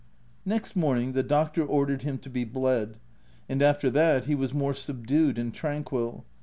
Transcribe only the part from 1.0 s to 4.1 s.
the doctor ordered him to be bled; and after